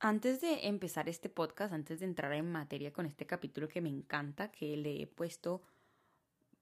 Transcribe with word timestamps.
Antes 0.00 0.40
de 0.40 0.68
empezar 0.68 1.08
este 1.08 1.28
podcast, 1.28 1.72
antes 1.72 1.98
de 1.98 2.06
entrar 2.06 2.32
en 2.32 2.52
materia 2.52 2.92
con 2.92 3.04
este 3.04 3.26
capítulo 3.26 3.68
que 3.68 3.80
me 3.80 3.88
encanta, 3.88 4.52
que 4.52 4.76
le 4.76 5.02
he 5.02 5.06
puesto 5.08 5.60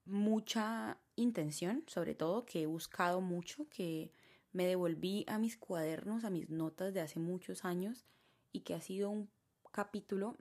mucha 0.06 0.96
intención, 1.16 1.84
sobre 1.86 2.14
todo, 2.14 2.46
que 2.46 2.62
he 2.62 2.66
buscado 2.66 3.20
mucho, 3.20 3.68
que 3.68 4.10
me 4.52 4.66
devolví 4.66 5.26
a 5.28 5.38
mis 5.38 5.58
cuadernos, 5.58 6.24
a 6.24 6.30
mis 6.30 6.48
notas 6.48 6.94
de 6.94 7.02
hace 7.02 7.18
muchos 7.18 7.66
años 7.66 8.06
y 8.52 8.60
que 8.60 8.72
ha 8.72 8.80
sido 8.80 9.10
un 9.10 9.28
capítulo 9.70 10.38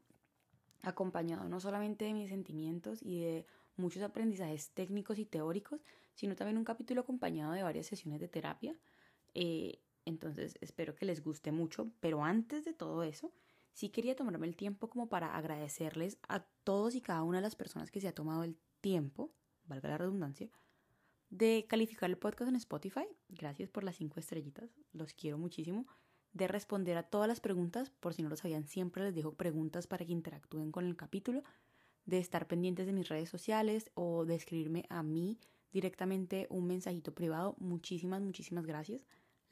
acompañado 0.82 1.50
no 1.50 1.60
solamente 1.60 2.06
de 2.06 2.14
mis 2.14 2.30
sentimientos 2.30 3.02
y 3.02 3.20
de 3.20 3.46
muchos 3.76 4.04
aprendizajes 4.04 4.70
técnicos 4.70 5.20
y 5.20 5.26
teóricos, 5.26 5.82
sino 6.14 6.38
también 6.38 6.58
un 6.58 6.64
capítulo 6.64 7.02
acompañado 7.02 7.52
de 7.52 7.64
varias 7.64 7.88
sesiones 7.88 8.22
de 8.22 8.30
terapia. 8.30 8.74
Eh, 9.34 9.80
entonces 10.06 10.58
espero 10.62 10.96
que 10.96 11.06
les 11.06 11.24
guste 11.24 11.52
mucho, 11.52 11.92
pero 12.00 12.24
antes 12.24 12.64
de 12.64 12.74
todo 12.74 13.04
eso, 13.04 13.34
sí 13.74 13.90
quería 13.90 14.16
tomarme 14.16 14.48
el 14.48 14.56
tiempo 14.56 14.90
como 14.90 15.10
para 15.10 15.36
agradecerles 15.36 16.18
a 16.28 16.40
todos 16.64 16.96
y 16.96 17.02
cada 17.02 17.24
una 17.24 17.40
de 17.40 17.44
las 17.44 17.56
personas 17.56 17.92
que 17.92 18.00
se 18.00 18.08
ha 18.08 18.16
tomado 18.16 18.44
el 18.44 18.58
tiempo, 18.82 19.34
valga 19.66 19.90
la 19.90 19.98
redundancia, 19.98 20.50
de 21.30 21.66
calificar 21.68 22.10
el 22.10 22.18
podcast 22.18 22.50
en 22.50 22.56
Spotify. 22.56 23.06
Gracias 23.30 23.70
por 23.70 23.84
las 23.84 23.98
cinco 23.98 24.20
estrellitas, 24.20 24.70
los 24.94 25.14
quiero 25.14 25.38
muchísimo. 25.38 25.86
De 26.34 26.48
responder 26.48 26.98
a 26.98 27.04
todas 27.04 27.28
las 27.28 27.40
preguntas, 27.40 27.90
por 27.90 28.14
si 28.14 28.22
no 28.22 28.30
lo 28.30 28.36
sabían, 28.36 28.68
siempre 28.68 29.04
les 29.04 29.16
dejo 29.16 29.36
preguntas 29.36 29.88
para 29.88 30.06
que 30.06 30.12
interactúen 30.12 30.72
con 30.72 30.86
el 30.86 30.96
capítulo. 30.96 31.44
De 32.06 32.20
estar 32.20 32.48
pendientes 32.48 32.86
de 32.86 32.94
mis 32.94 33.10
redes 33.10 33.30
sociales 33.30 33.90
o 33.96 34.26
de 34.26 34.36
escribirme 34.36 34.86
a 34.90 35.02
mí 35.02 35.40
directamente 35.72 36.46
un 36.50 36.68
mensajito 36.68 37.14
privado. 37.14 37.56
Muchísimas, 37.60 38.22
muchísimas 38.22 38.66
gracias. 38.66 39.06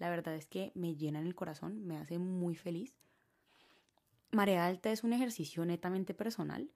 La 0.03 0.09
verdad 0.09 0.35
es 0.35 0.47
que 0.47 0.73
me 0.75 0.97
llena 0.97 1.19
en 1.19 1.27
el 1.27 1.33
corazón, 1.33 1.87
me 1.87 1.95
hace 1.95 2.19
muy 2.19 2.55
feliz. 2.55 2.93
Marea 4.31 4.67
alta 4.67 4.91
es 4.91 5.05
un 5.05 5.13
ejercicio 5.13 5.65
netamente 5.65 6.13
personal 6.13 6.69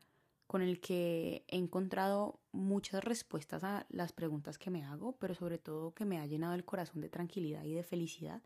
con 0.48 0.62
el 0.62 0.80
que 0.80 1.44
he 1.50 1.58
encontrado 1.58 2.40
muchas 2.54 3.04
respuestas 3.04 3.66
a 3.66 3.86
las 3.90 4.14
preguntas 4.14 4.58
que 4.58 4.70
me 4.70 4.86
hago, 4.86 5.18
pero 5.18 5.36
sobre 5.36 5.58
todo 5.58 5.94
que 5.94 6.06
me 6.06 6.20
ha 6.20 6.26
llenado 6.26 6.54
el 6.54 6.64
corazón 6.64 7.02
de 7.02 7.10
tranquilidad 7.10 7.66
y 7.66 7.74
de 7.74 7.84
felicidad. 7.84 8.42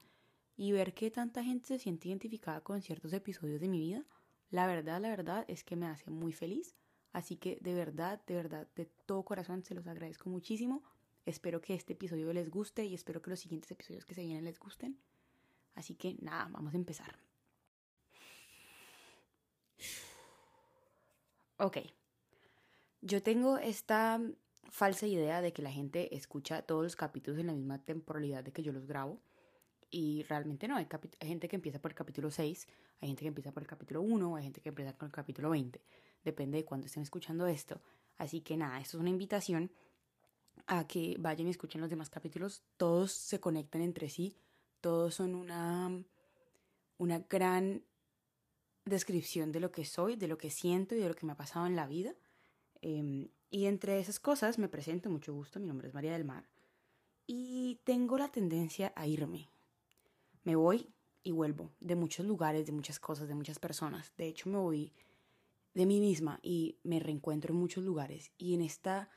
Y 0.58 0.72
ver 0.72 0.96
que 0.96 1.12
tanta 1.12 1.44
gente 1.44 1.68
se 1.68 1.78
siente 1.78 2.08
identificada 2.08 2.62
con 2.62 2.82
ciertos 2.82 3.14
episodios 3.14 3.62
de 3.62 3.68
mi 3.68 3.78
vida, 3.78 4.04
la 4.50 4.66
verdad, 4.66 5.00
la 5.00 5.10
verdad 5.10 5.46
es 5.48 5.64
que 5.64 5.76
me 5.76 5.86
hace 5.86 6.10
muy 6.10 6.34
feliz. 6.34 6.76
Así 7.14 7.36
que 7.36 7.60
de 7.62 7.76
verdad, 7.76 8.20
de 8.26 8.34
verdad, 8.34 8.68
de 8.76 8.88
todo 9.06 9.22
corazón 9.22 9.64
se 9.64 9.76
los 9.76 9.86
agradezco 9.86 10.28
muchísimo. 10.32 10.82
Espero 11.26 11.62
que 11.62 11.76
este 11.76 11.94
episodio 11.94 12.34
les 12.34 12.50
guste 12.50 12.86
y 12.86 12.94
espero 12.94 13.22
que 13.22 13.30
los 13.30 13.40
siguientes 13.40 13.70
episodios 13.72 14.06
que 14.06 14.16
se 14.16 14.22
vienen 14.22 14.46
les 14.46 14.60
gusten. 14.60 14.98
Así 15.76 15.96
que 15.96 16.16
nada, 16.20 16.50
vamos 16.52 16.74
a 16.74 16.78
empezar. 16.78 17.18
Ok. 21.58 21.78
Yo 23.02 23.22
tengo 23.22 23.58
esta 23.58 24.20
falsa 24.70 25.06
idea 25.06 25.42
de 25.42 25.54
que 25.54 25.62
la 25.62 25.72
gente 25.72 26.16
escucha 26.16 26.64
todos 26.64 26.84
los 26.84 26.96
capítulos 26.96 27.40
en 27.40 27.48
la 27.48 27.54
misma 27.54 27.84
temporalidad 27.84 28.44
de 28.44 28.52
que 28.52 28.64
yo 28.64 28.72
los 28.72 28.88
grabo. 28.88 29.22
Y 29.92 30.24
realmente 30.24 30.68
no, 30.68 30.78
hay, 30.78 30.88
gente 31.20 31.48
que 31.50 31.56
empieza 31.56 31.80
por 31.82 31.92
el 31.92 31.96
capítulo 31.96 32.32
6, 32.32 32.68
hay 33.02 33.08
gente 33.10 33.24
que 33.24 33.28
empieza 33.28 33.52
por 33.52 33.62
el 33.62 33.68
capítulo 33.68 34.02
1, 34.02 34.38
hay 34.38 34.44
gente 34.44 34.62
que 34.62 34.70
empieza 34.70 34.94
con 34.94 35.08
el 35.08 35.12
capítulo 35.12 35.50
20. 35.50 35.82
Depende 36.24 36.58
de 36.60 36.66
cuándo 36.66 36.88
estén 36.88 37.04
escuchando 37.04 37.46
esto. 37.46 37.82
Así 38.18 38.42
que 38.42 38.56
nada, 38.56 38.80
esto 38.80 38.98
es 38.98 39.02
una 39.02 39.10
invitación 39.10 39.70
a 40.68 40.88
que 40.88 41.16
vayan 41.20 41.48
y 41.48 41.52
escuchen 41.52 41.82
los 41.82 41.90
demás 41.90 42.10
capítulos. 42.10 42.64
Todos 42.78 43.12
se 43.12 43.40
conectan 43.40 43.82
entre 43.82 44.10
sí, 44.10 44.36
todos 44.82 45.16
son 45.16 45.36
una, 45.36 46.04
una 46.98 47.20
gran 47.30 47.84
descripción 48.86 49.52
de 49.52 49.60
lo 49.60 49.72
que 49.72 49.86
soy, 49.86 50.16
de 50.16 50.28
lo 50.28 50.38
que 50.38 50.50
siento 50.50 50.96
y 50.96 51.00
de 51.00 51.08
lo 51.08 51.16
que 51.16 51.26
me 51.26 51.34
ha 51.34 51.38
pasado 51.38 51.66
en 51.68 51.76
la 51.76 51.88
vida. 51.88 52.14
Em, 52.82 53.30
y 53.50 53.66
entre 53.66 54.00
esas 54.00 54.20
cosas 54.20 54.58
me 54.58 54.70
presento, 54.70 55.10
mucho 55.10 55.34
gusto, 55.34 55.60
mi 55.60 55.68
nombre 55.68 55.88
es 55.88 55.94
María 55.94 56.14
del 56.14 56.26
Mar. 56.26 56.48
Y 57.28 57.80
tengo 57.84 58.18
la 58.18 58.30
tendencia 58.30 58.92
a 58.96 59.08
irme. 59.08 59.50
Me 60.44 60.56
voy 60.56 60.90
y 61.24 61.32
vuelvo 61.32 61.72
de 61.80 61.96
muchos 61.96 62.26
lugares, 62.26 62.66
de 62.66 62.72
muchas 62.72 63.00
cosas, 63.00 63.28
de 63.28 63.36
muchas 63.36 63.60
personas. 63.60 64.12
De 64.18 64.28
hecho, 64.28 64.50
me 64.50 64.58
voy 64.58 64.92
de 65.74 65.86
mí 65.86 66.00
misma 66.00 66.40
y 66.42 66.78
me 66.84 67.00
reencuentro 67.00 67.54
en 67.54 67.60
muchos 67.60 67.84
lugares. 67.84 68.32
Y 68.38 68.54
en, 68.54 68.62
esta, 68.62 69.10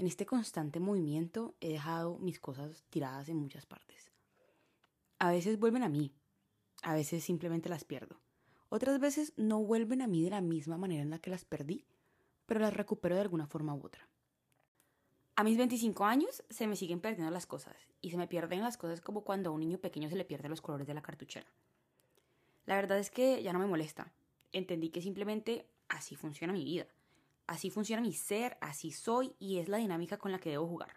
en 0.00 0.06
este 0.06 0.24
constante 0.24 0.80
movimiento 0.80 1.54
he 1.60 1.68
dejado 1.68 2.16
mis 2.20 2.40
cosas 2.40 2.84
tiradas 2.88 3.28
en 3.28 3.36
muchas 3.36 3.66
partes. 3.66 4.10
A 5.18 5.30
veces 5.30 5.58
vuelven 5.58 5.82
a 5.82 5.90
mí, 5.90 6.10
a 6.82 6.94
veces 6.94 7.22
simplemente 7.22 7.68
las 7.68 7.84
pierdo. 7.84 8.18
Otras 8.70 8.98
veces 8.98 9.34
no 9.36 9.62
vuelven 9.62 10.00
a 10.00 10.06
mí 10.06 10.24
de 10.24 10.30
la 10.30 10.40
misma 10.40 10.78
manera 10.78 11.02
en 11.02 11.10
la 11.10 11.18
que 11.18 11.28
las 11.28 11.44
perdí, 11.44 11.84
pero 12.46 12.60
las 12.60 12.72
recupero 12.72 13.14
de 13.14 13.20
alguna 13.20 13.46
forma 13.46 13.74
u 13.74 13.84
otra. 13.84 14.08
A 15.36 15.44
mis 15.44 15.58
25 15.58 16.06
años 16.06 16.42
se 16.48 16.66
me 16.66 16.76
siguen 16.76 17.02
perdiendo 17.02 17.30
las 17.30 17.44
cosas, 17.44 17.76
y 18.00 18.10
se 18.10 18.16
me 18.16 18.26
pierden 18.26 18.62
las 18.62 18.78
cosas 18.78 19.02
como 19.02 19.22
cuando 19.22 19.50
a 19.50 19.52
un 19.52 19.60
niño 19.60 19.76
pequeño 19.76 20.08
se 20.08 20.16
le 20.16 20.24
pierden 20.24 20.50
los 20.50 20.62
colores 20.62 20.86
de 20.86 20.94
la 20.94 21.02
cartuchera. 21.02 21.52
La 22.64 22.76
verdad 22.76 22.98
es 22.98 23.10
que 23.10 23.42
ya 23.42 23.52
no 23.52 23.58
me 23.58 23.66
molesta. 23.66 24.14
Entendí 24.52 24.88
que 24.88 25.02
simplemente 25.02 25.68
así 25.88 26.16
funciona 26.16 26.54
mi 26.54 26.64
vida. 26.64 26.86
Así 27.50 27.68
funciona 27.68 28.00
mi 28.00 28.12
ser, 28.12 28.56
así 28.60 28.92
soy 28.92 29.34
y 29.40 29.58
es 29.58 29.68
la 29.68 29.78
dinámica 29.78 30.18
con 30.18 30.30
la 30.30 30.38
que 30.38 30.50
debo 30.50 30.68
jugar. 30.68 30.94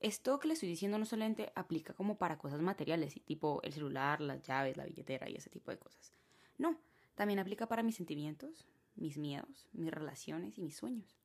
Esto 0.00 0.38
que 0.38 0.48
le 0.48 0.54
estoy 0.54 0.70
diciendo 0.70 0.96
no 0.96 1.04
solamente 1.04 1.52
aplica 1.54 1.92
como 1.92 2.16
para 2.16 2.38
cosas 2.38 2.62
materiales, 2.62 3.20
tipo 3.26 3.60
el 3.62 3.74
celular, 3.74 4.22
las 4.22 4.42
llaves, 4.42 4.78
la 4.78 4.86
billetera 4.86 5.28
y 5.28 5.34
ese 5.34 5.50
tipo 5.50 5.70
de 5.70 5.76
cosas. 5.76 6.14
No, 6.56 6.80
también 7.14 7.40
aplica 7.40 7.68
para 7.68 7.82
mis 7.82 7.94
sentimientos, 7.94 8.66
mis 8.94 9.18
miedos, 9.18 9.68
mis 9.74 9.90
relaciones 9.90 10.56
y 10.56 10.62
mis 10.62 10.76
sueños. 10.76 11.18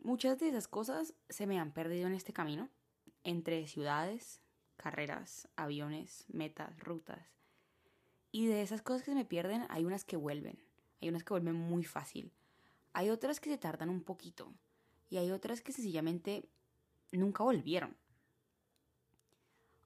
Muchas 0.00 0.38
de 0.38 0.50
esas 0.50 0.68
cosas 0.68 1.14
se 1.30 1.46
me 1.46 1.58
han 1.58 1.72
perdido 1.72 2.08
en 2.08 2.14
este 2.14 2.34
camino, 2.34 2.68
entre 3.24 3.66
ciudades, 3.68 4.42
carreras, 4.76 5.48
aviones, 5.56 6.26
metas, 6.28 6.78
rutas. 6.78 7.26
Y 8.32 8.48
de 8.48 8.60
esas 8.60 8.82
cosas 8.82 9.00
que 9.00 9.12
se 9.12 9.16
me 9.16 9.24
pierden 9.24 9.64
hay 9.70 9.86
unas 9.86 10.04
que 10.04 10.18
vuelven, 10.18 10.62
hay 11.00 11.08
unas 11.08 11.24
que 11.24 11.32
vuelven 11.32 11.54
muy 11.54 11.84
fácil, 11.84 12.34
hay 12.92 13.10
otras 13.10 13.40
que 13.40 13.50
se 13.50 13.58
tardan 13.58 13.88
un 13.88 14.02
poquito 14.02 14.52
y 15.10 15.18
hay 15.18 15.30
otras 15.30 15.60
que 15.60 15.72
sencillamente 15.72 16.48
nunca 17.10 17.44
volvieron. 17.44 17.96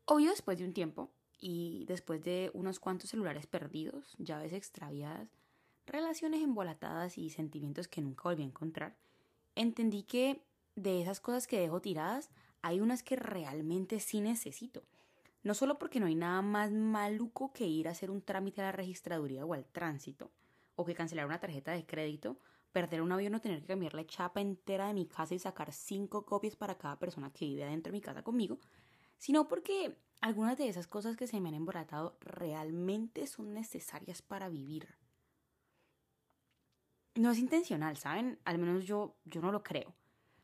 Obvio 0.04 0.30
después 0.30 0.56
de 0.58 0.64
un 0.64 0.72
tiempo, 0.72 1.10
y 1.38 1.84
después 1.86 2.22
de 2.22 2.50
unos 2.54 2.80
cuantos 2.80 3.10
celulares 3.10 3.46
perdidos, 3.46 4.14
llaves 4.18 4.52
extraviadas, 4.52 5.28
relaciones 5.86 6.42
embolatadas 6.42 7.18
y 7.18 7.30
sentimientos 7.30 7.88
que 7.88 8.00
nunca 8.00 8.24
volví 8.24 8.42
a 8.42 8.46
encontrar, 8.46 8.96
entendí 9.54 10.02
que 10.02 10.42
de 10.74 11.02
esas 11.02 11.20
cosas 11.20 11.46
que 11.46 11.60
dejo 11.60 11.80
tiradas, 11.80 12.30
hay 12.62 12.80
unas 12.80 13.02
que 13.02 13.16
realmente 13.16 14.00
sí 14.00 14.20
necesito. 14.20 14.82
No 15.42 15.54
solo 15.54 15.78
porque 15.78 16.00
no 16.00 16.06
hay 16.06 16.16
nada 16.16 16.42
más 16.42 16.72
maluco 16.72 17.52
que 17.52 17.66
ir 17.66 17.86
a 17.86 17.92
hacer 17.92 18.10
un 18.10 18.20
trámite 18.20 18.60
a 18.60 18.64
la 18.64 18.72
registraduría 18.72 19.44
o 19.44 19.54
al 19.54 19.64
tránsito, 19.64 20.30
o 20.74 20.84
que 20.84 20.94
cancelar 20.94 21.26
una 21.26 21.40
tarjeta 21.40 21.72
de 21.72 21.86
crédito, 21.86 22.36
perder 22.76 23.00
un 23.00 23.10
avión 23.10 23.34
o 23.34 23.40
tener 23.40 23.62
que 23.62 23.68
cambiar 23.68 23.94
la 23.94 24.06
chapa 24.06 24.42
entera 24.42 24.88
de 24.88 24.92
mi 24.92 25.06
casa 25.06 25.34
y 25.34 25.38
sacar 25.38 25.72
cinco 25.72 26.26
copias 26.26 26.56
para 26.56 26.76
cada 26.76 26.98
persona 26.98 27.32
que 27.32 27.46
vive 27.46 27.64
adentro 27.64 27.90
de 27.90 27.96
mi 27.96 28.02
casa 28.02 28.22
conmigo, 28.22 28.58
sino 29.16 29.48
porque 29.48 29.96
algunas 30.20 30.58
de 30.58 30.68
esas 30.68 30.86
cosas 30.86 31.16
que 31.16 31.26
se 31.26 31.40
me 31.40 31.48
han 31.48 31.54
emboratado 31.54 32.18
realmente 32.20 33.26
son 33.26 33.54
necesarias 33.54 34.20
para 34.20 34.50
vivir. 34.50 34.94
No 37.14 37.30
es 37.30 37.38
intencional, 37.38 37.96
¿saben? 37.96 38.38
Al 38.44 38.58
menos 38.58 38.84
yo, 38.84 39.16
yo 39.24 39.40
no 39.40 39.52
lo 39.52 39.62
creo. 39.62 39.94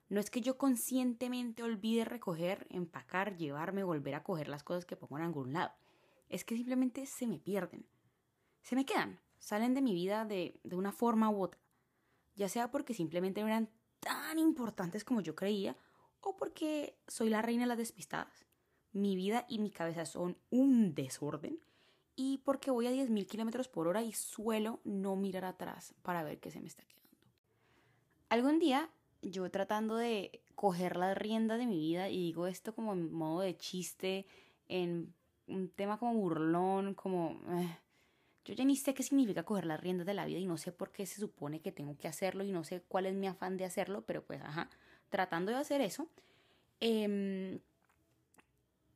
No 0.08 0.18
es 0.18 0.30
que 0.30 0.40
yo 0.40 0.56
conscientemente 0.56 1.62
olvide 1.62 2.06
recoger, 2.06 2.66
empacar, 2.70 3.36
llevarme, 3.36 3.84
volver 3.84 4.14
a 4.14 4.24
coger 4.24 4.48
las 4.48 4.62
cosas 4.62 4.86
que 4.86 4.96
pongo 4.96 5.18
en 5.18 5.24
algún 5.24 5.52
lado. 5.52 5.74
Es 6.30 6.46
que 6.46 6.56
simplemente 6.56 7.04
se 7.04 7.26
me 7.26 7.38
pierden. 7.38 7.84
Se 8.62 8.74
me 8.74 8.86
quedan, 8.86 9.20
salen 9.38 9.74
de 9.74 9.82
mi 9.82 9.92
vida 9.92 10.24
de, 10.24 10.58
de 10.64 10.76
una 10.76 10.92
forma 10.92 11.28
u 11.28 11.42
otra. 11.42 11.60
Ya 12.34 12.48
sea 12.48 12.70
porque 12.70 12.94
simplemente 12.94 13.40
no 13.40 13.48
eran 13.48 13.68
tan 14.00 14.38
importantes 14.38 15.04
como 15.04 15.20
yo 15.20 15.34
creía, 15.34 15.76
o 16.20 16.36
porque 16.36 16.96
soy 17.06 17.30
la 17.30 17.42
reina 17.42 17.64
de 17.64 17.68
las 17.68 17.78
despistadas 17.78 18.46
mi 18.92 19.16
vida 19.16 19.46
y 19.48 19.58
mi 19.58 19.70
cabeza 19.70 20.04
son 20.06 20.36
un 20.50 20.94
desorden 20.94 21.58
y 22.14 22.38
porque 22.44 22.70
voy 22.70 22.86
a 22.86 22.92
10.000 22.92 23.26
kilómetros 23.26 23.68
por 23.68 23.88
hora 23.88 24.02
y 24.02 24.12
suelo 24.12 24.80
no 24.84 25.16
mirar 25.16 25.44
atrás 25.44 25.94
para 26.02 26.22
ver 26.22 26.40
qué 26.40 26.50
se 26.50 26.60
me 26.60 26.66
está 26.66 26.84
quedando. 26.84 27.08
Algún 28.28 28.58
día, 28.58 28.90
yo 29.22 29.50
tratando 29.50 29.96
de 29.96 30.42
coger 30.54 30.96
la 30.96 31.14
rienda 31.14 31.56
de 31.56 31.66
mi 31.66 31.78
vida, 31.78 32.10
y 32.10 32.18
digo 32.18 32.46
esto 32.46 32.74
como 32.74 32.92
en 32.92 33.12
modo 33.12 33.40
de 33.40 33.56
chiste, 33.56 34.26
en 34.68 35.14
un 35.46 35.70
tema 35.70 35.98
como 35.98 36.14
burlón, 36.14 36.94
como... 36.94 37.40
Eh, 37.50 37.78
yo 38.44 38.54
ya 38.54 38.64
ni 38.64 38.76
sé 38.76 38.94
qué 38.94 39.02
significa 39.02 39.44
coger 39.44 39.66
las 39.66 39.80
riendas 39.80 40.06
de 40.06 40.14
la 40.14 40.24
vida 40.24 40.38
y 40.38 40.46
no 40.46 40.56
sé 40.56 40.72
por 40.72 40.90
qué 40.90 41.06
se 41.06 41.20
supone 41.20 41.60
que 41.60 41.72
tengo 41.72 41.96
que 41.96 42.08
hacerlo 42.08 42.44
y 42.44 42.52
no 42.52 42.64
sé 42.64 42.82
cuál 42.88 43.06
es 43.06 43.14
mi 43.14 43.26
afán 43.26 43.56
de 43.56 43.64
hacerlo, 43.64 44.04
pero 44.04 44.24
pues, 44.24 44.42
ajá, 44.42 44.68
tratando 45.10 45.52
de 45.52 45.58
hacer 45.58 45.80
eso, 45.80 46.08
eh, 46.80 47.60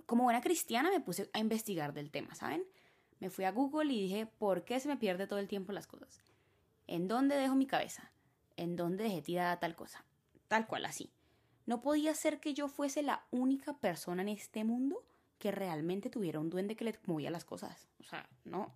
como 0.06 0.25
buena 0.25 0.40
cristiana 0.40 0.90
me 0.90 1.00
puse 1.00 1.28
a 1.32 1.38
investigar 1.40 1.93
del 1.93 2.10
tema, 2.10 2.34
¿saben? 2.34 2.64
Me 3.19 3.28
fui 3.28 3.44
a 3.44 3.50
Google 3.50 3.93
y 3.93 4.02
dije, 4.02 4.26
¿por 4.26 4.64
qué 4.64 4.78
se 4.81 4.88
me 4.88 4.96
pierde 4.96 5.26
todo 5.26 5.38
el 5.38 5.48
tiempo 5.48 5.72
las 5.72 5.87
cosas? 5.87 6.22
¿En 6.87 7.08
dónde 7.08 7.37
dejo 7.37 7.56
mi 7.56 7.66
cabeza? 7.66 8.12
¿En 8.56 8.76
dónde 8.76 9.04
dejé 9.04 9.22
tirada 9.22 9.58
tal 9.58 9.75
cosa? 9.75 10.04
Tal 10.48 10.66
cual 10.66 10.84
así. 10.84 11.12
No 11.66 11.82
podía 11.82 12.14
ser 12.14 12.38
que 12.38 12.54
yo 12.54 12.69
fuese 12.69 13.02
la 13.02 13.26
única 13.31 13.78
persona 13.78 14.22
en 14.22 14.28
este 14.28 14.64
mundo 14.64 15.04
que 15.38 15.50
realmente 15.50 16.08
tuviera 16.08 16.38
un 16.38 16.50
duende 16.50 16.76
que 16.76 16.84
le 16.84 16.98
movía 17.04 17.31
las 17.31 17.44
cosas. 17.44 17.88
O 17.98 18.04
sea, 18.04 18.28
no. 18.44 18.72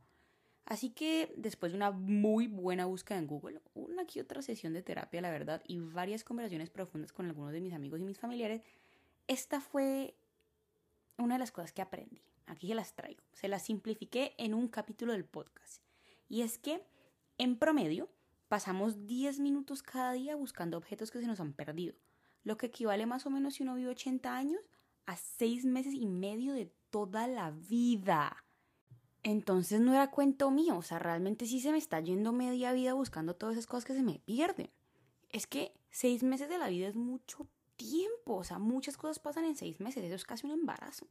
Así 0.70 0.90
que 0.90 1.34
después 1.36 1.72
de 1.72 1.76
una 1.76 1.90
muy 1.90 2.46
buena 2.46 2.86
búsqueda 2.86 3.18
en 3.18 3.26
Google, 3.26 3.60
una 3.74 4.06
que 4.06 4.20
otra 4.20 4.40
sesión 4.40 4.72
de 4.72 4.82
terapia, 4.82 5.20
la 5.20 5.32
verdad, 5.32 5.64
y 5.66 5.80
varias 5.80 6.22
conversaciones 6.22 6.70
profundas 6.70 7.12
con 7.12 7.26
algunos 7.26 7.52
de 7.52 7.60
mis 7.60 7.72
amigos 7.72 7.98
y 7.98 8.04
mis 8.04 8.20
familiares, 8.20 8.62
esta 9.26 9.60
fue 9.60 10.14
una 11.18 11.34
de 11.34 11.38
las 11.40 11.50
cosas 11.50 11.72
que 11.72 11.82
aprendí. 11.82 12.22
Aquí 12.46 12.68
se 12.68 12.76
las 12.76 12.94
traigo. 12.94 13.24
Se 13.32 13.48
las 13.48 13.64
simplifiqué 13.64 14.36
en 14.38 14.54
un 14.54 14.68
capítulo 14.68 15.12
del 15.12 15.24
podcast. 15.24 15.82
Y 16.28 16.42
es 16.42 16.56
que, 16.56 16.86
en 17.36 17.58
promedio, 17.58 18.08
pasamos 18.46 19.08
10 19.08 19.40
minutos 19.40 19.82
cada 19.82 20.12
día 20.12 20.36
buscando 20.36 20.78
objetos 20.78 21.10
que 21.10 21.20
se 21.20 21.26
nos 21.26 21.40
han 21.40 21.52
perdido, 21.52 21.96
lo 22.44 22.56
que 22.56 22.66
equivale 22.66 23.06
más 23.06 23.26
o 23.26 23.30
menos 23.30 23.54
si 23.54 23.64
uno 23.64 23.74
vive 23.74 23.90
80 23.90 24.36
años 24.36 24.62
a 25.06 25.16
6 25.16 25.64
meses 25.64 25.94
y 25.94 26.06
medio 26.06 26.52
de 26.52 26.72
toda 26.90 27.26
la 27.26 27.50
vida. 27.50 28.44
Entonces 29.22 29.80
no 29.80 29.92
era 29.92 30.10
cuento 30.10 30.50
mío, 30.50 30.78
o 30.78 30.82
sea, 30.82 30.98
realmente 30.98 31.46
sí 31.46 31.60
se 31.60 31.72
me 31.72 31.78
está 31.78 32.00
yendo 32.00 32.32
media 32.32 32.72
vida 32.72 32.94
buscando 32.94 33.36
todas 33.36 33.54
esas 33.54 33.66
cosas 33.66 33.84
que 33.84 33.94
se 33.94 34.02
me 34.02 34.20
pierden. 34.20 34.70
Es 35.28 35.46
que 35.46 35.74
seis 35.90 36.22
meses 36.22 36.48
de 36.48 36.58
la 36.58 36.68
vida 36.68 36.88
es 36.88 36.96
mucho 36.96 37.46
tiempo, 37.76 38.36
o 38.36 38.44
sea, 38.44 38.58
muchas 38.58 38.96
cosas 38.96 39.18
pasan 39.18 39.44
en 39.44 39.56
seis 39.56 39.80
meses, 39.80 40.04
eso 40.04 40.14
es 40.14 40.24
casi 40.24 40.46
un 40.46 40.52
embarazo. 40.52 41.06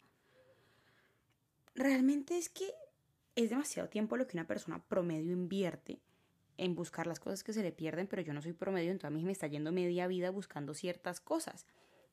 Realmente 1.76 2.38
es 2.38 2.50
que 2.50 2.74
es 3.36 3.50
demasiado 3.50 3.90
tiempo 3.90 4.18
lo 4.18 4.28
que 4.28 4.36
una 4.36 4.48
persona 4.48 4.84
promedio 4.84 5.32
invierte 5.32 6.02
en 6.58 6.76
buscar 6.76 7.08
las 7.08 7.20
cosas 7.20 7.44
que 7.44 7.54
se 7.54 7.64
le 7.64 7.72
pierden, 7.72 8.08
pero 8.08 8.22
yo 8.22 8.34
no 8.34 8.42
soy 8.42 8.54
promedio, 8.54 8.92
entonces 8.92 9.16
a 9.16 9.18
mí 9.18 9.24
me 9.24 9.32
está 9.32 9.48
yendo 9.48 9.72
media 9.72 10.08
vida 10.08 10.30
buscando 10.30 10.74
ciertas 10.74 11.22
cosas. 11.22 11.66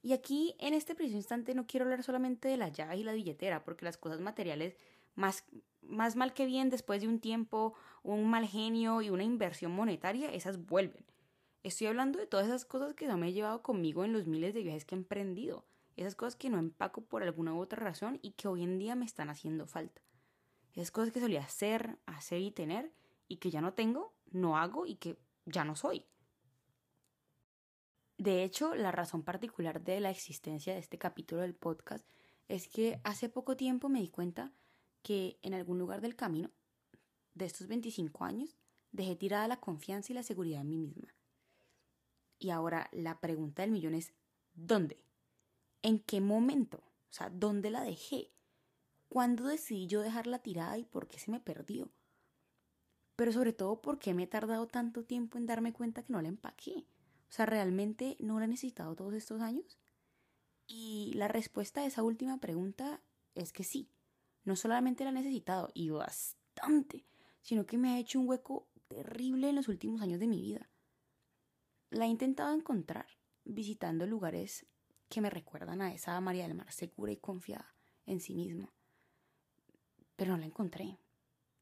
Y 0.03 0.13
aquí, 0.13 0.55
en 0.61 0.73
este 0.73 0.95
preciso 0.95 1.17
instante, 1.17 1.55
no 1.55 1.67
quiero 1.67 1.85
hablar 1.85 2.05
solamente 2.05 2.49
de 2.49 2.57
la 2.57 2.69
llave 2.69 2.99
y 2.99 3.03
la 3.03 3.13
billetera, 3.13 3.65
porque 3.65 3.85
las 3.85 3.97
cosas 3.97 4.21
materiales, 4.21 4.77
más, 5.17 5.45
más 5.83 6.15
mal 6.15 6.33
que 6.33 6.47
bien, 6.47 6.71
después 6.71 7.01
de 7.01 7.09
un 7.09 7.19
tiempo, 7.19 7.75
un 8.05 8.31
mal 8.31 8.47
genio 8.47 9.03
y 9.03 9.11
una 9.11 9.25
inversión 9.25 9.73
monetaria, 9.73 10.33
esas 10.33 10.65
vuelven. 10.65 11.05
Estoy 11.65 11.89
hablando 11.89 12.21
de 12.21 12.29
todas 12.29 12.47
esas 12.47 12.65
cosas 12.65 12.95
que 12.95 13.09
no 13.09 13.17
me 13.17 13.29
he 13.29 13.33
llevado 13.33 13.63
conmigo 13.63 14.05
en 14.05 14.13
los 14.13 14.29
miles 14.29 14.55
de 14.55 14.63
viajes 14.63 14.85
que 14.85 14.95
he 14.95 14.99
emprendido. 14.99 15.67
Esas 15.97 16.15
cosas 16.15 16.37
que 16.37 16.51
no 16.51 16.59
empaco 16.59 17.01
por 17.01 17.25
alguna 17.25 17.55
u 17.55 17.59
otra 17.59 17.83
razón 17.83 18.21
y 18.23 18.33
que 18.33 18.47
hoy 18.47 18.63
en 18.63 18.79
día 18.79 18.95
me 18.95 19.05
están 19.05 19.31
haciendo 19.31 19.67
falta. 19.67 20.03
Esas 20.75 20.93
cosas 20.93 21.13
que 21.13 21.21
solía 21.21 21.41
hacer, 21.41 21.99
hacer 22.07 22.41
y 22.41 22.53
tener 22.53 22.93
y 23.27 23.39
que 23.39 23.51
ya 23.51 23.61
no 23.61 23.73
tengo, 23.73 24.15
no 24.31 24.59
hago 24.59 24.87
y 24.87 24.97
que 24.97 25.19
ya 25.47 25.65
no 25.65 25.75
soy. 25.75 26.07
De 28.19 28.45
hecho, 28.45 28.75
la 28.75 28.93
razón 28.93 29.23
particular 29.23 29.83
de 29.83 30.01
la 30.01 30.11
existencia 30.11 30.75
de 30.75 30.79
este 30.79 30.99
capítulo 30.99 31.43
del 31.43 31.55
podcast 31.55 32.07
es 32.49 32.69
que 32.69 33.01
hace 33.05 33.29
poco 33.29 33.57
tiempo 33.57 33.89
me 33.89 34.01
di 34.01 34.09
cuenta 34.09 34.53
que 35.07 35.39
en 35.43 35.55
algún 35.55 35.79
lugar 35.79 36.01
del 36.01 36.17
camino 36.17 36.51
de 37.35 37.45
estos 37.45 37.69
25 37.69 38.25
años 38.25 38.57
dejé 38.91 39.15
tirada 39.15 39.47
la 39.47 39.61
confianza 39.61 40.11
y 40.11 40.17
la 40.17 40.25
seguridad 40.25 40.63
en 40.63 40.69
mí 40.69 40.79
misma. 40.79 41.15
Y 42.41 42.51
ahora 42.51 42.89
la 42.91 43.21
pregunta 43.21 43.63
del 43.63 43.71
millón 43.71 43.95
es, 43.95 44.13
¿dónde? 44.55 45.01
¿En 45.83 46.01
qué 46.01 46.21
momento? 46.21 46.79
O 46.79 47.13
sea, 47.13 47.31
¿dónde 47.31 47.71
la 47.71 47.85
dejé? 47.85 48.33
¿Cuándo 49.09 49.45
decidí 49.45 49.87
yo 49.87 50.01
dejarla 50.01 50.41
tirada 50.41 50.77
y 50.77 50.85
por 50.85 51.07
qué 51.07 51.21
se 51.21 51.31
me 51.31 51.39
perdió? 51.39 51.89
Pero 53.15 53.31
sobre 53.31 53.53
todo, 53.53 53.81
¿por 53.81 54.01
qué 54.01 54.13
me 54.13 54.25
he 54.25 54.27
tardado 54.27 54.67
tanto 54.67 55.05
tiempo 55.05 55.39
en 55.39 55.47
darme 55.47 55.73
cuenta 55.73 56.03
que 56.03 56.13
no 56.13 56.21
la 56.21 56.27
empaqué? 56.27 56.85
O 57.29 57.33
sea, 57.33 57.47
¿realmente 57.47 58.17
no 58.19 58.41
la 58.41 58.47
he 58.47 58.49
necesitado 58.49 58.97
todos 58.97 59.15
estos 59.15 59.41
años? 59.41 59.79
Y 60.67 61.13
la 61.15 61.29
respuesta 61.29 61.83
a 61.83 61.87
esa 61.87 62.03
última 62.03 62.41
pregunta 62.41 63.01
es 63.37 63.53
que 63.53 63.63
sí. 63.63 63.89
No 64.47 64.55
solamente 64.55 65.03
la 65.05 65.11
he 65.11 65.13
necesitado, 65.13 65.71
y 65.75 65.91
bastante, 65.91 67.05
sino 67.43 67.67
que 67.67 67.77
me 67.77 67.91
ha 67.91 67.99
hecho 67.99 68.21
un 68.21 68.29
hueco 68.29 68.69
terrible 68.87 69.51
en 69.51 69.57
los 69.57 69.67
últimos 69.67 70.01
años 70.01 70.21
de 70.21 70.29
mi 70.29 70.41
vida. 70.41 70.71
La 71.91 72.05
he 72.05 72.09
intentado 72.09 72.55
encontrar 72.55 73.07
visitando 73.45 74.07
lugares 74.07 74.65
que 75.09 75.21
me 75.21 75.31
recuerdan 75.31 75.83
a 75.83 75.93
esa 75.93 76.21
María 76.21 76.45
del 76.45 76.55
Mar 76.55 76.71
segura 76.71 77.11
y 77.11 77.17
confiada 77.17 77.75
en 78.07 78.21
sí 78.21 78.37
misma. 78.37 78.73
Pero 80.15 80.33
no 80.33 80.39
la 80.39 80.47
encontré. 80.47 80.97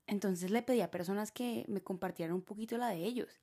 Entonces 0.06 0.50
le 0.50 0.62
pedí 0.62 0.82
a 0.82 0.90
personas 0.90 1.32
que 1.32 1.64
me 1.66 1.82
compartieran 1.82 2.34
un 2.34 2.42
poquito 2.42 2.76
la 2.76 2.88
de 2.88 3.04
ellos. 3.04 3.40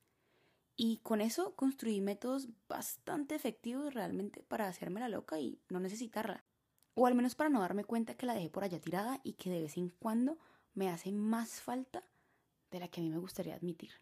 Y 0.76 0.98
con 0.98 1.20
eso 1.20 1.56
construí 1.56 2.00
métodos 2.00 2.48
bastante 2.68 3.34
efectivos 3.34 3.92
realmente 3.92 4.44
para 4.44 4.68
hacerme 4.68 5.00
la 5.00 5.08
loca 5.08 5.40
y 5.40 5.60
no 5.68 5.80
necesitarla. 5.80 6.41
O 6.94 7.06
al 7.06 7.14
menos 7.14 7.34
para 7.34 7.50
no 7.50 7.60
darme 7.60 7.84
cuenta 7.84 8.16
que 8.16 8.26
la 8.26 8.34
dejé 8.34 8.50
por 8.50 8.64
allá 8.64 8.80
tirada 8.80 9.20
y 9.22 9.34
que 9.34 9.50
de 9.50 9.62
vez 9.62 9.76
en 9.76 9.88
cuando 9.88 10.38
me 10.74 10.90
hace 10.90 11.12
más 11.12 11.60
falta 11.60 12.04
de 12.70 12.80
la 12.80 12.88
que 12.88 13.00
a 13.00 13.04
mí 13.04 13.10
me 13.10 13.18
gustaría 13.18 13.54
admitir. 13.54 13.92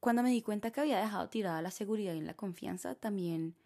Cuando 0.00 0.22
me 0.22 0.30
di 0.30 0.42
cuenta 0.42 0.72
que 0.72 0.80
había 0.80 1.00
dejado 1.00 1.28
tirada 1.28 1.62
la 1.62 1.70
seguridad 1.70 2.14
y 2.14 2.20
la 2.20 2.34
confianza, 2.34 2.96
también 2.96 3.56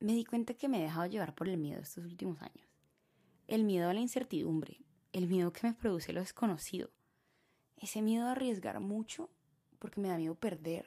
me 0.00 0.14
di 0.14 0.24
cuenta 0.24 0.54
que 0.54 0.68
me 0.68 0.78
he 0.78 0.82
dejado 0.82 1.06
llevar 1.06 1.34
por 1.34 1.48
el 1.48 1.58
miedo 1.58 1.82
estos 1.82 2.04
últimos 2.04 2.40
años. 2.40 2.66
El 3.46 3.64
miedo 3.64 3.90
a 3.90 3.94
la 3.94 4.00
incertidumbre, 4.00 4.78
el 5.12 5.26
miedo 5.26 5.52
que 5.52 5.66
me 5.66 5.74
produce 5.74 6.14
lo 6.14 6.20
desconocido, 6.20 6.90
ese 7.76 8.00
miedo 8.00 8.26
a 8.26 8.32
arriesgar 8.32 8.80
mucho 8.80 9.28
porque 9.78 10.00
me 10.00 10.08
da 10.08 10.16
miedo 10.16 10.34
perder, 10.36 10.86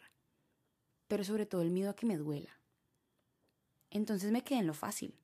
pero 1.07 1.23
sobre 1.23 1.45
todo 1.45 1.61
el 1.61 1.69
miedo 1.69 1.91
a 1.91 1.95
que 1.95 2.05
me 2.05 2.17
duela. 2.17 2.59
Entonces 3.95 4.29
me 4.33 4.43
quedé 4.43 4.59
en 4.59 4.67
lo 4.67 4.73
fácil, 4.73 5.15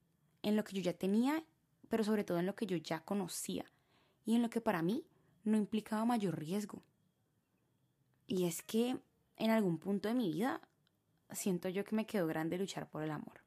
en 0.43 0.55
lo 0.55 0.63
que 0.63 0.77
yo 0.77 0.81
ya 0.81 0.93
tenía, 0.93 1.43
pero 1.89 2.05
sobre 2.05 2.23
todo 2.23 2.39
en 2.39 2.45
lo 2.45 2.55
que 2.55 2.65
yo 2.65 2.77
ya 2.77 3.03
conocía 3.03 3.65
y 4.23 4.33
en 4.33 4.41
lo 4.41 4.49
que 4.49 4.61
para 4.61 4.81
mí 4.81 5.05
no 5.43 5.57
implicaba 5.57 6.05
mayor 6.05 6.39
riesgo. 6.39 6.81
Y 8.27 8.45
es 8.45 8.61
que 8.61 8.97
en 9.35 9.49
algún 9.51 9.77
punto 9.77 10.07
de 10.07 10.15
mi 10.15 10.31
vida 10.31 10.61
siento 11.31 11.67
yo 11.67 11.83
que 11.83 11.97
me 11.97 12.05
quedó 12.05 12.27
grande 12.27 12.57
luchar 12.57 12.89
por 12.89 13.03
el 13.03 13.11
amor. 13.11 13.41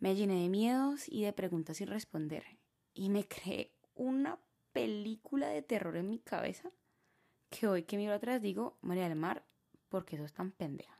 Me 0.00 0.14
llené 0.14 0.42
de 0.42 0.50
miedos 0.50 1.08
y 1.08 1.22
de 1.22 1.32
preguntas 1.32 1.78
sin 1.78 1.86
responder 1.86 2.44
y 2.92 3.08
me 3.08 3.26
creé 3.26 3.72
una 3.94 4.38
película 4.74 5.48
de 5.48 5.62
terror 5.62 5.96
en 5.96 6.10
mi 6.10 6.18
cabeza 6.18 6.70
que 7.48 7.66
hoy 7.66 7.84
que 7.84 7.96
miro 7.96 8.12
atrás 8.12 8.42
digo, 8.42 8.76
María 8.82 9.08
del 9.08 9.16
Mar, 9.16 9.46
porque 9.88 10.16
eso 10.16 10.26
es 10.26 10.34
tan 10.34 10.50
pendeja. 10.50 10.98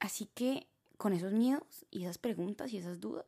Así 0.00 0.24
que 0.24 0.66
con 0.98 1.12
esos 1.12 1.32
miedos 1.32 1.86
y 1.90 2.02
esas 2.02 2.18
preguntas 2.18 2.72
y 2.72 2.76
esas 2.76 3.00
dudas, 3.00 3.24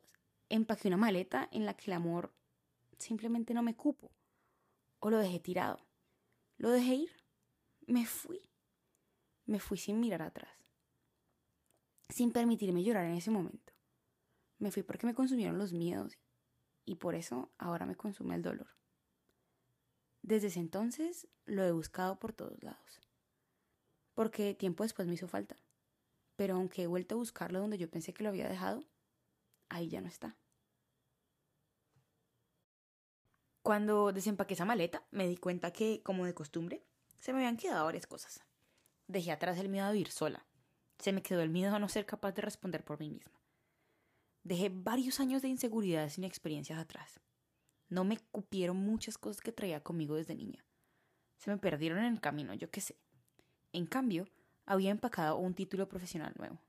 empaqué 0.49 0.89
una 0.89 0.97
maleta 0.97 1.47
en 1.51 1.65
la 1.65 1.73
que 1.73 1.85
el 1.89 1.93
amor 1.93 2.33
simplemente 2.99 3.53
no 3.53 3.63
me 3.63 3.75
cupo. 3.75 4.11
O 4.99 5.09
lo 5.09 5.17
dejé 5.17 5.39
tirado. 5.39 5.87
Lo 6.57 6.69
dejé 6.69 6.95
ir. 6.95 7.11
Me 7.87 8.05
fui. 8.05 8.51
Me 9.45 9.59
fui 9.59 9.77
sin 9.77 9.99
mirar 9.99 10.21
atrás. 10.21 10.67
Sin 12.09 12.31
permitirme 12.31 12.83
llorar 12.83 13.05
en 13.05 13.15
ese 13.15 13.31
momento. 13.31 13.73
Me 14.59 14.69
fui 14.69 14.83
porque 14.83 15.07
me 15.07 15.15
consumieron 15.15 15.57
los 15.57 15.73
miedos 15.73 16.19
y 16.85 16.95
por 16.95 17.15
eso 17.15 17.51
ahora 17.57 17.85
me 17.85 17.95
consume 17.95 18.35
el 18.35 18.43
dolor. 18.43 18.67
Desde 20.21 20.47
ese 20.47 20.59
entonces 20.59 21.27
lo 21.45 21.63
he 21.63 21.71
buscado 21.71 22.19
por 22.19 22.33
todos 22.33 22.61
lados. 22.61 23.01
Porque 24.13 24.53
tiempo 24.53 24.83
después 24.83 25.07
me 25.07 25.15
hizo 25.15 25.27
falta. 25.27 25.55
Pero 26.41 26.55
aunque 26.55 26.81
he 26.81 26.87
vuelto 26.87 27.13
a 27.13 27.17
buscarlo 27.19 27.59
donde 27.59 27.77
yo 27.77 27.87
pensé 27.87 28.15
que 28.15 28.23
lo 28.23 28.29
había 28.29 28.49
dejado, 28.49 28.83
ahí 29.69 29.89
ya 29.89 30.01
no 30.01 30.07
está. 30.07 30.35
Cuando 33.61 34.11
desempaqué 34.11 34.55
esa 34.55 34.65
maleta, 34.65 35.05
me 35.11 35.27
di 35.27 35.37
cuenta 35.37 35.71
que, 35.71 36.01
como 36.01 36.25
de 36.25 36.33
costumbre, 36.33 36.83
se 37.19 37.31
me 37.31 37.41
habían 37.41 37.57
quedado 37.57 37.85
varias 37.85 38.07
cosas. 38.07 38.43
Dejé 39.05 39.31
atrás 39.31 39.59
el 39.59 39.69
miedo 39.69 39.85
a 39.85 39.91
vivir 39.91 40.09
sola. 40.09 40.43
Se 40.97 41.13
me 41.13 41.21
quedó 41.21 41.41
el 41.41 41.51
miedo 41.51 41.75
a 41.75 41.79
no 41.79 41.87
ser 41.87 42.07
capaz 42.07 42.31
de 42.31 42.41
responder 42.41 42.83
por 42.83 42.99
mí 42.99 43.11
misma. 43.11 43.39
Dejé 44.43 44.69
varios 44.69 45.19
años 45.19 45.43
de 45.43 45.49
inseguridades 45.49 46.13
sin 46.13 46.23
experiencias 46.23 46.79
atrás. 46.79 47.19
No 47.87 48.03
me 48.03 48.17
cupieron 48.17 48.77
muchas 48.77 49.19
cosas 49.19 49.43
que 49.43 49.51
traía 49.51 49.83
conmigo 49.83 50.15
desde 50.15 50.33
niña. 50.33 50.65
Se 51.37 51.51
me 51.51 51.59
perdieron 51.59 51.99
en 51.99 52.15
el 52.15 52.19
camino, 52.19 52.55
yo 52.55 52.71
qué 52.71 52.81
sé. 52.81 52.97
En 53.73 53.85
cambio, 53.85 54.27
había 54.65 54.91
empacado 54.91 55.37
un 55.37 55.53
título 55.53 55.87
profesional 55.87 56.33
nuevo. 56.37 56.59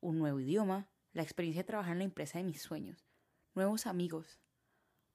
Un 0.00 0.18
nuevo 0.18 0.40
idioma, 0.40 0.88
la 1.12 1.22
experiencia 1.22 1.62
de 1.62 1.66
trabajar 1.66 1.92
en 1.92 1.98
la 1.98 2.04
empresa 2.04 2.38
de 2.38 2.44
mis 2.44 2.62
sueños, 2.62 3.06
nuevos 3.54 3.86
amigos. 3.86 4.40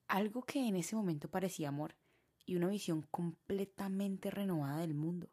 Algo 0.07 0.43
que 0.43 0.67
en 0.67 0.75
ese 0.75 0.95
momento 0.95 1.29
parecía 1.29 1.69
amor 1.69 1.95
y 2.45 2.55
una 2.55 2.67
visión 2.67 3.03
completamente 3.11 4.31
renovada 4.31 4.79
del 4.79 4.93
mundo. 4.93 5.29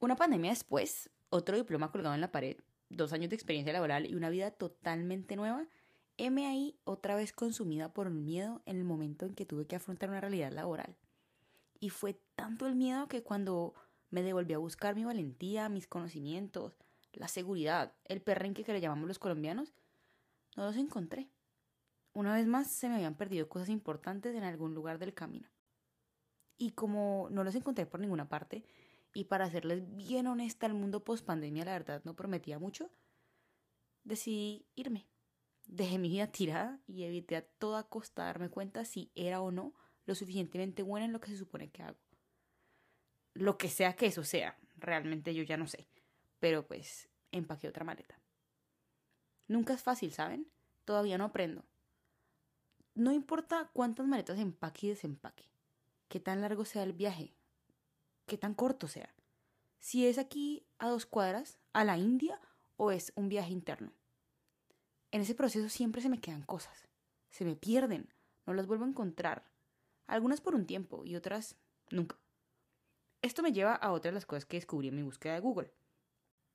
Una 0.00 0.16
pandemia 0.16 0.50
después, 0.50 1.10
otro 1.28 1.56
diploma 1.56 1.90
colgado 1.90 2.14
en 2.14 2.20
la 2.20 2.32
pared, 2.32 2.56
dos 2.88 3.12
años 3.12 3.30
de 3.30 3.36
experiencia 3.36 3.72
laboral 3.72 4.06
y 4.06 4.14
una 4.14 4.30
vida 4.30 4.50
totalmente 4.50 5.36
nueva 5.36 5.68
heme 6.18 6.46
ahí 6.46 6.78
otra 6.84 7.14
vez 7.14 7.32
consumida 7.32 7.94
por 7.94 8.08
el 8.08 8.14
miedo 8.14 8.60
en 8.66 8.76
el 8.76 8.84
momento 8.84 9.24
en 9.24 9.34
que 9.34 9.46
tuve 9.46 9.66
que 9.66 9.76
afrontar 9.76 10.10
una 10.10 10.20
realidad 10.20 10.52
laboral. 10.52 10.96
Y 11.80 11.90
fue 11.90 12.20
tanto 12.34 12.66
el 12.66 12.74
miedo 12.74 13.08
que 13.08 13.22
cuando 13.22 13.74
me 14.10 14.22
devolví 14.22 14.54
a 14.54 14.58
buscar 14.58 14.94
mi 14.94 15.04
valentía, 15.04 15.68
mis 15.68 15.86
conocimientos, 15.86 16.76
la 17.12 17.28
seguridad, 17.28 17.94
el 18.04 18.20
perrenque 18.20 18.64
que 18.64 18.72
le 18.72 18.80
llamamos 18.80 19.08
los 19.08 19.18
colombianos, 19.18 19.74
no 20.56 20.64
los 20.64 20.76
encontré. 20.76 21.30
Una 22.12 22.34
vez 22.34 22.46
más 22.46 22.70
se 22.70 22.88
me 22.88 22.96
habían 22.96 23.16
perdido 23.16 23.48
cosas 23.48 23.68
importantes 23.68 24.34
en 24.34 24.44
algún 24.44 24.74
lugar 24.74 24.98
del 24.98 25.14
camino. 25.14 25.48
Y 26.56 26.72
como 26.72 27.28
no 27.30 27.44
los 27.44 27.54
encontré 27.54 27.86
por 27.86 28.00
ninguna 28.00 28.28
parte, 28.28 28.64
y 29.14 29.24
para 29.24 29.50
serles 29.50 29.82
bien 29.96 30.26
honesta, 30.26 30.66
el 30.66 30.74
mundo 30.74 31.04
post 31.04 31.24
pandemia 31.24 31.64
la 31.64 31.72
verdad 31.72 32.02
no 32.04 32.14
prometía 32.14 32.58
mucho, 32.58 32.90
decidí 34.04 34.66
irme. 34.74 35.08
Dejé 35.66 35.98
mi 35.98 36.08
vida 36.08 36.26
tirada 36.28 36.80
y 36.86 37.04
evité 37.04 37.36
a 37.36 37.46
toda 37.46 37.88
costa 37.88 38.24
darme 38.24 38.48
cuenta 38.48 38.84
si 38.84 39.12
era 39.14 39.40
o 39.40 39.50
no 39.50 39.74
lo 40.08 40.14
suficientemente 40.14 40.82
buena 40.82 41.04
en 41.04 41.12
lo 41.12 41.20
que 41.20 41.30
se 41.30 41.36
supone 41.36 41.68
que 41.68 41.82
hago. 41.82 41.98
Lo 43.34 43.58
que 43.58 43.68
sea 43.68 43.94
que 43.94 44.06
eso 44.06 44.24
sea, 44.24 44.58
realmente 44.78 45.34
yo 45.34 45.42
ya 45.42 45.58
no 45.58 45.66
sé. 45.66 45.86
Pero 46.40 46.66
pues 46.66 47.10
empaqué 47.30 47.68
otra 47.68 47.84
maleta. 47.84 48.18
Nunca 49.48 49.74
es 49.74 49.82
fácil, 49.82 50.10
¿saben? 50.10 50.48
Todavía 50.86 51.18
no 51.18 51.24
aprendo. 51.24 51.62
No 52.94 53.12
importa 53.12 53.70
cuántas 53.74 54.06
maletas 54.06 54.38
empaque 54.38 54.86
y 54.86 54.90
desempaque, 54.90 55.44
qué 56.08 56.20
tan 56.20 56.40
largo 56.40 56.64
sea 56.64 56.84
el 56.84 56.94
viaje, 56.94 57.34
qué 58.24 58.38
tan 58.38 58.54
corto 58.54 58.88
sea. 58.88 59.14
Si 59.78 60.06
es 60.06 60.16
aquí 60.16 60.66
a 60.78 60.88
dos 60.88 61.04
cuadras, 61.04 61.58
a 61.74 61.84
la 61.84 61.98
India, 61.98 62.40
o 62.78 62.92
es 62.92 63.12
un 63.14 63.28
viaje 63.28 63.52
interno. 63.52 63.92
En 65.10 65.20
ese 65.20 65.34
proceso 65.34 65.68
siempre 65.68 66.00
se 66.00 66.08
me 66.08 66.20
quedan 66.20 66.44
cosas, 66.44 66.88
se 67.28 67.44
me 67.44 67.56
pierden, 67.56 68.08
no 68.46 68.54
las 68.54 68.66
vuelvo 68.66 68.86
a 68.86 68.88
encontrar, 68.88 69.44
algunas 70.08 70.40
por 70.40 70.56
un 70.56 70.66
tiempo 70.66 71.04
y 71.04 71.14
otras 71.14 71.56
nunca. 71.90 72.18
Esto 73.22 73.42
me 73.42 73.52
lleva 73.52 73.74
a 73.74 73.92
otra 73.92 74.10
de 74.10 74.14
las 74.14 74.26
cosas 74.26 74.44
que 74.44 74.56
descubrí 74.56 74.88
en 74.88 74.96
mi 74.96 75.02
búsqueda 75.02 75.34
de 75.34 75.40
Google. 75.40 75.72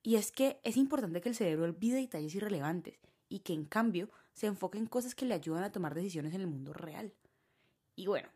Y 0.02 0.16
es 0.16 0.30
que 0.32 0.60
es 0.62 0.76
importante 0.76 1.22
que 1.22 1.30
el 1.30 1.34
cerebro 1.34 1.64
olvide 1.64 1.96
detalles 1.96 2.34
irrelevantes 2.34 2.98
y 3.28 3.40
que 3.40 3.54
en 3.54 3.64
cambio 3.64 4.10
se 4.34 4.46
enfoque 4.46 4.78
en 4.78 4.86
cosas 4.86 5.14
que 5.14 5.24
le 5.24 5.34
ayudan 5.34 5.64
a 5.64 5.72
tomar 5.72 5.94
decisiones 5.94 6.34
en 6.34 6.42
el 6.42 6.46
mundo 6.46 6.72
real. 6.72 7.14
Y 7.96 8.06
bueno, 8.06 8.28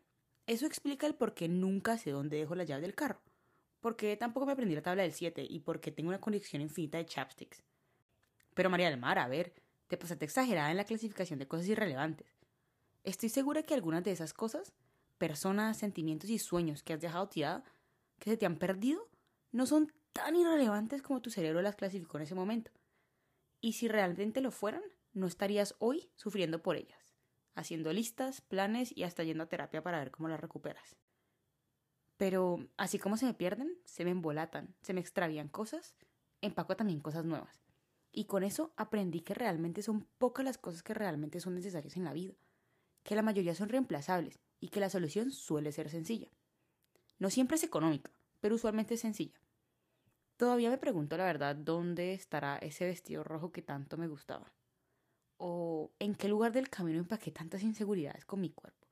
eso 0.47 0.65
explica 0.65 1.05
el 1.05 1.15
por 1.15 1.35
qué 1.35 1.47
nunca 1.47 1.97
sé 1.97 2.11
dónde 2.11 2.37
dejo 2.37 2.55
la 2.55 2.63
llave 2.63 2.81
del 2.81 2.95
carro, 2.95 3.21
porque 3.81 4.17
tampoco 4.17 4.45
me 4.45 4.53
aprendí 4.53 4.73
la 4.73 4.81
tabla 4.81 5.03
del 5.03 5.13
7 5.13 5.45
y 5.47 5.59
porque 5.59 5.91
tengo 5.91 6.09
una 6.09 6.21
conexión 6.21 6.61
infinita 6.61 6.97
de 6.97 7.05
chapsticks. 7.05 7.63
Pero 8.55 8.69
María 8.69 8.89
del 8.89 8.99
Mar, 8.99 9.19
a 9.19 9.27
ver, 9.27 9.53
te 9.87 9.97
pasaste 9.97 10.25
exagerada 10.25 10.71
en 10.71 10.77
la 10.77 10.85
clasificación 10.85 11.39
de 11.39 11.47
cosas 11.47 11.67
irrelevantes. 11.67 12.35
Estoy 13.03 13.29
segura 13.29 13.63
que 13.63 13.73
algunas 13.73 14.03
de 14.03 14.11
esas 14.11 14.33
cosas, 14.33 14.73
personas, 15.19 15.77
sentimientos 15.77 16.31
y 16.31 16.39
sueños 16.39 16.81
que 16.81 16.93
has 16.93 17.01
dejado 17.01 17.29
tirada, 17.29 17.63
que 18.17 18.31
se 18.31 18.37
te 18.37 18.47
han 18.47 18.57
perdido, 18.57 19.07
no 19.51 19.67
son 19.67 19.93
tan 20.13 20.35
irrelevantes 20.35 21.03
como 21.03 21.21
tu 21.21 21.29
cerebro 21.29 21.61
las 21.61 21.75
clasificó 21.75 22.17
en 22.17 22.23
ese 22.23 22.35
momento. 22.35 22.71
Y 23.61 23.73
si 23.73 23.87
realmente 23.87 24.41
lo 24.41 24.51
fueran, 24.51 24.81
no 25.13 25.27
estarías 25.27 25.75
hoy 25.79 26.09
sufriendo 26.15 26.63
por 26.63 26.77
ellas, 26.77 27.13
haciendo 27.55 27.93
listas, 27.93 28.41
planes 28.41 28.95
y 28.95 29.03
hasta 29.03 29.23
yendo 29.23 29.43
a 29.43 29.49
terapia 29.49 29.83
para 29.83 29.99
ver 29.99 30.11
cómo 30.11 30.29
las 30.29 30.39
recuperas. 30.39 30.95
Pero 32.17 32.67
así 32.77 32.99
como 32.99 33.17
se 33.17 33.25
me 33.25 33.33
pierden, 33.33 33.77
se 33.85 34.05
me 34.05 34.11
embolatan, 34.11 34.75
se 34.81 34.93
me 34.93 35.01
extravían 35.01 35.47
cosas, 35.47 35.95
empaco 36.41 36.75
también 36.75 36.99
cosas 36.99 37.25
nuevas. 37.25 37.61
Y 38.11 38.25
con 38.25 38.43
eso 38.43 38.73
aprendí 38.75 39.21
que 39.21 39.33
realmente 39.33 39.81
son 39.81 40.07
pocas 40.17 40.43
las 40.43 40.57
cosas 40.57 40.83
que 40.83 40.93
realmente 40.93 41.39
son 41.39 41.55
necesarias 41.55 41.95
en 41.95 42.03
la 42.03 42.13
vida, 42.13 42.33
que 43.03 43.15
la 43.15 43.21
mayoría 43.21 43.55
son 43.55 43.69
reemplazables 43.69 44.39
y 44.59 44.69
que 44.69 44.79
la 44.79 44.89
solución 44.89 45.31
suele 45.31 45.71
ser 45.71 45.89
sencilla. 45.89 46.29
No 47.17 47.29
siempre 47.29 47.55
es 47.55 47.63
económica, 47.63 48.11
pero 48.39 48.55
usualmente 48.55 48.95
es 48.95 49.01
sencilla. 49.01 49.39
Todavía 50.37 50.69
me 50.69 50.77
pregunto 50.77 51.17
la 51.17 51.25
verdad 51.25 51.55
dónde 51.55 52.13
estará 52.13 52.57
ese 52.57 52.85
vestido 52.85 53.23
rojo 53.23 53.51
que 53.51 53.61
tanto 53.61 53.97
me 53.97 54.07
gustaba. 54.07 54.53
O 55.37 55.91
en 55.99 56.15
qué 56.15 56.29
lugar 56.29 56.51
del 56.51 56.69
camino 56.69 56.99
empaqué 56.99 57.31
tantas 57.31 57.61
inseguridades 57.63 58.25
con 58.25 58.39
mi 58.39 58.49
cuerpo. 58.49 58.87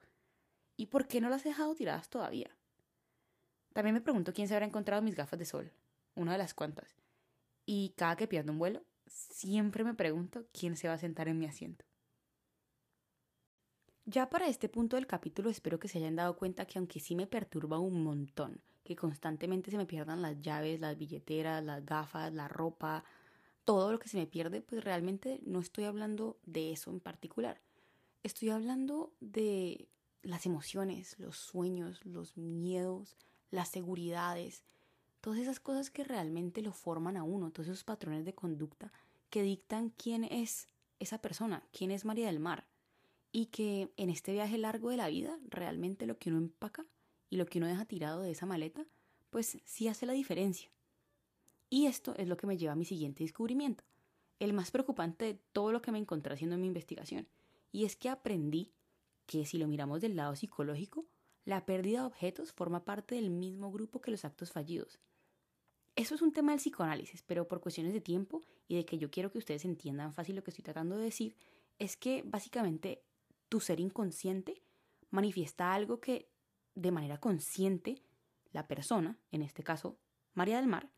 ¿Y 0.75 0.87
por 0.87 1.07
qué 1.07 1.21
no 1.21 1.29
las 1.29 1.45
he 1.45 1.49
dejado 1.49 1.73
tiradas 1.73 2.09
todavía? 2.09 2.55
También 3.73 3.93
me 3.93 4.01
pregunto 4.01 4.33
quién 4.33 4.47
se 4.47 4.53
habrá 4.53 4.65
encontrado 4.65 5.01
mis 5.01 5.15
gafas 5.15 5.39
de 5.39 5.45
sol, 5.45 5.71
una 6.15 6.33
de 6.33 6.37
las 6.37 6.53
cuantas. 6.53 6.97
Y 7.65 7.93
cada 7.95 8.15
que 8.15 8.27
pierdo 8.27 8.51
un 8.51 8.59
vuelo, 8.59 8.83
siempre 9.05 9.83
me 9.83 9.93
pregunto 9.93 10.45
quién 10.51 10.75
se 10.75 10.87
va 10.87 10.95
a 10.95 10.99
sentar 10.99 11.27
en 11.27 11.39
mi 11.39 11.45
asiento. 11.45 11.85
Ya 14.09 14.29
para 14.29 14.47
este 14.47 14.69
punto 14.69 14.95
del 14.95 15.05
capítulo 15.05 15.49
espero 15.49 15.81
que 15.81 15.89
se 15.89 15.97
hayan 15.97 16.15
dado 16.15 16.37
cuenta 16.37 16.65
que 16.65 16.79
aunque 16.79 17.01
sí 17.01 17.13
me 17.13 17.27
perturba 17.27 17.77
un 17.77 18.05
montón 18.05 18.61
que 18.85 18.95
constantemente 18.95 19.69
se 19.69 19.75
me 19.75 19.85
pierdan 19.85 20.21
las 20.21 20.41
llaves, 20.41 20.79
las 20.79 20.97
billeteras, 20.97 21.61
las 21.61 21.85
gafas, 21.85 22.33
la 22.33 22.47
ropa, 22.47 23.03
todo 23.65 23.91
lo 23.91 23.99
que 23.99 24.07
se 24.07 24.15
me 24.15 24.25
pierde, 24.25 24.61
pues 24.61 24.81
realmente 24.81 25.41
no 25.45 25.59
estoy 25.59 25.83
hablando 25.83 26.37
de 26.45 26.71
eso 26.71 26.89
en 26.89 27.01
particular. 27.01 27.59
Estoy 28.23 28.49
hablando 28.49 29.11
de 29.19 29.89
las 30.21 30.45
emociones, 30.45 31.19
los 31.19 31.35
sueños, 31.35 32.05
los 32.05 32.37
miedos, 32.37 33.17
las 33.51 33.67
seguridades, 33.67 34.63
todas 35.19 35.39
esas 35.39 35.59
cosas 35.59 35.89
que 35.89 36.05
realmente 36.05 36.61
lo 36.61 36.71
forman 36.71 37.17
a 37.17 37.23
uno, 37.23 37.51
todos 37.51 37.67
esos 37.67 37.83
patrones 37.83 38.23
de 38.23 38.33
conducta 38.33 38.93
que 39.29 39.43
dictan 39.43 39.89
quién 39.89 40.23
es 40.23 40.69
esa 40.99 41.17
persona, 41.17 41.67
quién 41.73 41.91
es 41.91 42.05
María 42.05 42.27
del 42.27 42.39
Mar 42.39 42.67
y 43.37 43.45
que 43.45 43.91
en 43.97 44.09
este 44.09 44.31
viaje 44.31 44.57
largo 44.57 44.89
de 44.89 44.97
la 44.97 45.09
vida 45.09 45.37
realmente 45.47 46.07
lo 46.07 46.17
que 46.17 46.31
uno 46.31 46.39
empaca 46.39 46.87
y 47.29 47.37
lo 47.37 47.45
que 47.45 47.59
uno 47.59 47.67
deja 47.67 47.85
tirado 47.85 48.23
de 48.23 48.31
esa 48.31 48.47
maleta, 48.47 48.87
pues 49.29 49.59
sí 49.63 49.87
hace 49.87 50.07
la 50.07 50.13
diferencia. 50.13 50.71
Y 51.69 51.85
esto 51.85 52.15
es 52.17 52.27
lo 52.27 52.35
que 52.35 52.47
me 52.47 52.57
lleva 52.57 52.73
a 52.73 52.75
mi 52.75 52.83
siguiente 52.83 53.23
descubrimiento, 53.23 53.83
el 54.39 54.53
más 54.53 54.71
preocupante 54.71 55.25
de 55.25 55.33
todo 55.53 55.71
lo 55.71 55.83
que 55.83 55.91
me 55.91 55.99
encontré 55.99 56.33
haciendo 56.33 56.55
en 56.55 56.61
mi 56.61 56.67
investigación, 56.67 57.27
y 57.71 57.85
es 57.85 57.95
que 57.95 58.09
aprendí 58.09 58.71
que 59.27 59.45
si 59.45 59.59
lo 59.59 59.67
miramos 59.67 60.01
del 60.01 60.15
lado 60.15 60.35
psicológico, 60.35 61.05
la 61.45 61.63
pérdida 61.63 61.99
de 61.99 62.07
objetos 62.07 62.51
forma 62.53 62.85
parte 62.85 63.13
del 63.13 63.29
mismo 63.29 63.71
grupo 63.71 64.01
que 64.01 64.09
los 64.09 64.25
actos 64.25 64.51
fallidos. 64.51 64.97
Eso 65.95 66.15
es 66.15 66.23
un 66.23 66.33
tema 66.33 66.53
del 66.53 66.59
psicoanálisis, 66.59 67.21
pero 67.21 67.47
por 67.47 67.61
cuestiones 67.61 67.93
de 67.93 68.01
tiempo 68.01 68.41
y 68.67 68.77
de 68.77 68.85
que 68.85 68.97
yo 68.97 69.11
quiero 69.11 69.31
que 69.31 69.37
ustedes 69.37 69.63
entiendan 69.63 70.11
fácil 70.11 70.35
lo 70.35 70.43
que 70.43 70.49
estoy 70.49 70.63
tratando 70.63 70.97
de 70.97 71.03
decir, 71.03 71.35
es 71.77 71.97
que 71.97 72.23
básicamente 72.25 73.03
tu 73.49 73.59
ser 73.59 73.79
inconsciente 73.79 74.61
manifiesta 75.09 75.73
algo 75.73 75.99
que 75.99 76.29
de 76.75 76.91
manera 76.91 77.19
consciente 77.19 78.03
la 78.51 78.67
persona, 78.67 79.17
en 79.31 79.41
este 79.41 79.63
caso 79.63 79.97
María 80.33 80.57
del 80.57 80.67
Mar, 80.67 80.89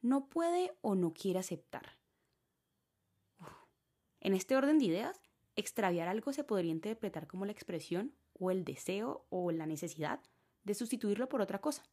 no 0.00 0.28
puede 0.28 0.76
o 0.80 0.94
no 0.94 1.12
quiere 1.12 1.38
aceptar. 1.38 1.98
En 4.20 4.34
este 4.34 4.56
orden 4.56 4.78
de 4.78 4.86
ideas, 4.86 5.20
extraviar 5.54 6.08
algo 6.08 6.32
se 6.32 6.44
podría 6.44 6.70
interpretar 6.70 7.26
como 7.26 7.44
la 7.44 7.52
expresión 7.52 8.14
o 8.38 8.50
el 8.50 8.64
deseo 8.64 9.26
o 9.30 9.50
la 9.50 9.66
necesidad 9.66 10.20
de 10.64 10.74
sustituirlo 10.74 11.28
por 11.28 11.40
otra 11.40 11.60
cosa, 11.60 11.84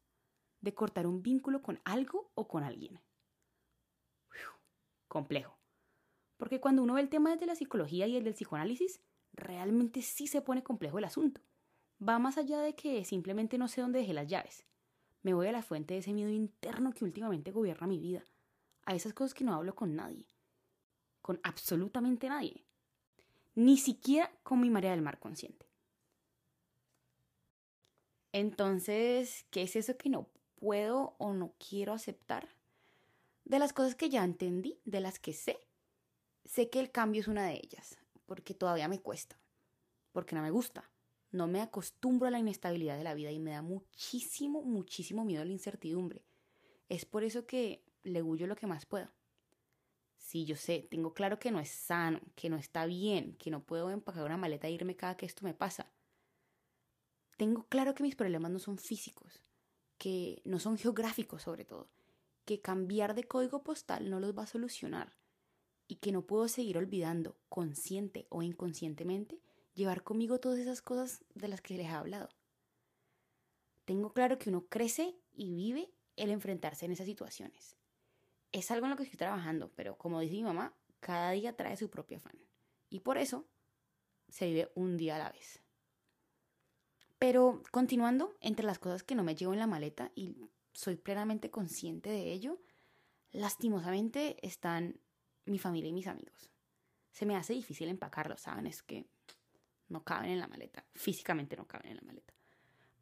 de 0.62 0.74
cortar 0.74 1.08
un 1.08 1.22
vínculo 1.22 1.62
con 1.62 1.79
algo 1.86 2.32
o 2.36 2.48
con 2.48 2.63
alguien. 2.63 3.00
complejo. 5.08 5.60
Porque 6.38 6.60
cuando 6.60 6.82
uno 6.82 6.96
ve 6.96 7.01
el 7.01 7.10
tema 7.10 7.32
desde 7.32 7.46
la 7.46 7.55
psicología 7.55 8.08
y 8.08 8.17
el 8.17 8.24
del 8.24 8.34
psicoanálisis, 8.34 9.00
realmente 9.33 10.01
sí 10.01 10.27
se 10.27 10.41
pone 10.41 10.63
complejo 10.63 10.99
el 10.99 11.05
asunto. 11.05 11.41
Va 12.07 12.19
más 12.19 12.37
allá 12.37 12.59
de 12.59 12.75
que 12.75 13.03
simplemente 13.05 13.57
no 13.57 13.67
sé 13.67 13.81
dónde 13.81 13.99
dejé 13.99 14.13
las 14.13 14.27
llaves. 14.27 14.65
Me 15.21 15.33
voy 15.33 15.47
a 15.47 15.51
la 15.51 15.61
fuente 15.61 15.93
de 15.93 16.01
ese 16.01 16.13
miedo 16.13 16.29
interno 16.29 16.93
que 16.93 17.05
últimamente 17.05 17.51
gobierna 17.51 17.87
mi 17.87 17.99
vida. 17.99 18.23
A 18.85 18.93
esas 18.95 19.13
cosas 19.13 19.33
que 19.33 19.43
no 19.43 19.53
hablo 19.53 19.75
con 19.75 19.95
nadie. 19.95 20.27
Con 21.21 21.39
absolutamente 21.43 22.27
nadie. 22.27 22.65
Ni 23.55 23.77
siquiera 23.77 24.31
con 24.43 24.59
mi 24.59 24.69
María 24.69 24.91
del 24.91 25.01
Mar 25.01 25.19
consciente. 25.19 25.65
Entonces, 28.33 29.45
¿qué 29.51 29.61
es 29.61 29.75
eso 29.75 29.95
que 29.95 30.09
no 30.09 30.27
puedo 30.55 31.15
o 31.19 31.33
no 31.33 31.53
quiero 31.57 31.93
aceptar? 31.93 32.49
De 33.45 33.59
las 33.59 33.73
cosas 33.73 33.95
que 33.95 34.09
ya 34.09 34.23
entendí, 34.23 34.81
de 34.85 34.99
las 34.99 35.19
que 35.19 35.33
sé, 35.33 35.59
sé 36.43 36.69
que 36.69 36.79
el 36.79 36.91
cambio 36.91 37.21
es 37.21 37.27
una 37.27 37.45
de 37.45 37.55
ellas, 37.55 37.99
porque 38.33 38.55
todavía 38.55 38.87
me 38.87 38.99
cuesta, 38.99 39.37
porque 40.11 40.33
no 40.33 40.41
me 40.41 40.49
gusta, 40.49 40.89
no 41.29 41.45
me 41.45 41.61
acostumbro 41.61 42.27
a 42.27 42.31
la 42.31 42.39
inestabilidad 42.39 42.97
de 42.97 43.03
la 43.03 43.13
vida 43.13 43.29
y 43.29 43.37
me 43.37 43.51
da 43.51 43.61
muchísimo, 43.61 44.63
muchísimo 44.63 45.23
miedo 45.23 45.43
a 45.43 45.45
la 45.45 45.51
incertidumbre. 45.51 46.25
Es 46.89 47.05
por 47.05 47.23
eso 47.23 47.45
que 47.45 47.83
le 48.01 48.23
huyo 48.23 48.47
lo 48.47 48.55
que 48.55 48.65
más 48.65 48.87
puedo. 48.87 49.07
Sí, 50.17 50.45
yo 50.45 50.55
sé, 50.55 50.87
tengo 50.89 51.13
claro 51.13 51.37
que 51.37 51.51
no 51.51 51.59
es 51.59 51.69
sano, 51.69 52.21
que 52.33 52.49
no 52.49 52.55
está 52.55 52.87
bien, 52.87 53.35
que 53.35 53.51
no 53.51 53.63
puedo 53.63 53.91
empacar 53.91 54.25
una 54.25 54.35
maleta 54.35 54.67
e 54.67 54.71
irme 54.71 54.95
cada 54.95 55.15
que 55.15 55.27
esto 55.27 55.45
me 55.45 55.53
pasa. 55.53 55.93
Tengo 57.37 57.67
claro 57.67 57.93
que 57.93 58.01
mis 58.01 58.15
problemas 58.15 58.49
no 58.49 58.57
son 58.57 58.79
físicos, 58.79 59.43
que 59.99 60.41
no 60.43 60.57
son 60.57 60.79
geográficos 60.79 61.43
sobre 61.43 61.65
todo, 61.65 61.87
que 62.45 62.61
cambiar 62.61 63.13
de 63.13 63.25
código 63.25 63.63
postal 63.63 64.09
no 64.09 64.19
los 64.19 64.35
va 64.35 64.41
a 64.41 64.47
solucionar, 64.47 65.13
y 65.87 65.95
que 65.95 66.11
no 66.11 66.25
puedo 66.25 66.47
seguir 66.47 66.77
olvidando, 66.77 67.37
consciente 67.49 68.27
o 68.29 68.41
inconscientemente, 68.41 69.39
llevar 69.73 70.03
conmigo 70.03 70.39
todas 70.39 70.59
esas 70.59 70.81
cosas 70.81 71.23
de 71.33 71.47
las 71.47 71.61
que 71.61 71.75
les 71.75 71.87
he 71.87 71.89
hablado. 71.89 72.29
Tengo 73.85 74.13
claro 74.13 74.39
que 74.39 74.49
uno 74.49 74.65
crece 74.67 75.15
y 75.33 75.53
vive 75.53 75.91
el 76.15 76.29
enfrentarse 76.29 76.85
en 76.85 76.91
esas 76.91 77.05
situaciones. 77.05 77.75
Es 78.51 78.71
algo 78.71 78.85
en 78.85 78.91
lo 78.91 78.97
que 78.97 79.03
estoy 79.03 79.17
trabajando, 79.17 79.71
pero 79.75 79.97
como 79.97 80.19
dice 80.19 80.35
mi 80.35 80.43
mamá, 80.43 80.73
cada 80.99 81.31
día 81.31 81.55
trae 81.55 81.75
su 81.75 81.89
propio 81.89 82.17
afán. 82.17 82.39
Y 82.89 82.99
por 82.99 83.17
eso 83.17 83.45
se 84.29 84.45
vive 84.45 84.71
un 84.75 84.97
día 84.97 85.15
a 85.15 85.19
la 85.19 85.31
vez. 85.31 85.59
Pero 87.19 87.63
continuando, 87.71 88.35
entre 88.41 88.65
las 88.65 88.79
cosas 88.79 89.03
que 89.03 89.15
no 89.15 89.23
me 89.23 89.35
llevo 89.35 89.53
en 89.53 89.59
la 89.59 89.67
maleta 89.67 90.11
y 90.15 90.35
soy 90.73 90.95
plenamente 90.95 91.49
consciente 91.49 92.09
de 92.09 92.31
ello, 92.31 92.59
lastimosamente 93.31 94.37
están 94.45 94.99
mi 95.45 95.59
familia 95.59 95.89
y 95.89 95.93
mis 95.93 96.07
amigos. 96.07 96.51
Se 97.12 97.25
me 97.25 97.35
hace 97.35 97.53
difícil 97.53 97.89
empacarlos, 97.89 98.41
¿saben? 98.41 98.67
Es 98.67 98.81
que 98.81 99.05
no 99.89 100.03
caben 100.03 100.31
en 100.31 100.39
la 100.39 100.47
maleta, 100.47 100.85
físicamente 100.93 101.55
no 101.55 101.67
caben 101.67 101.91
en 101.91 101.97
la 101.97 102.03
maleta. 102.03 102.33